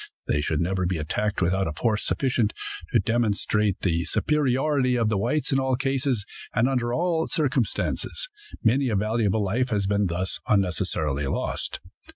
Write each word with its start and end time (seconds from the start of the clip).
They 0.27 0.41
should 0.41 0.59
never 0.59 0.87
be 0.87 0.97
attacked 0.97 1.43
without 1.43 1.67
a 1.67 1.71
force 1.71 2.01
sufficient 2.03 2.53
to 2.91 2.97
demonstrate 2.97 3.81
the 3.81 4.03
superiority 4.05 4.95
of 4.95 5.09
the 5.09 5.17
whites 5.19 5.51
in 5.51 5.59
all 5.59 5.75
cases 5.75 6.25
and 6.55 6.67
under 6.67 6.91
all 6.91 7.27
circumstances. 7.27 8.27
Many 8.63 8.89
a 8.89 8.95
valuable 8.95 9.43
life 9.43 9.69
has 9.69 9.85
been 9.85 10.07
thus 10.07 10.39
unnecessarily 10.47 11.27
lost. 11.27 11.81